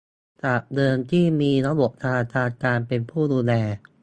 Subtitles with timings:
[0.43, 3.53] จากเดิมที่มีระบบธนาคารกลางเป็นผู้ดูแล